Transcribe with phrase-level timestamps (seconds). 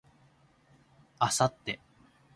[1.19, 1.79] 明後日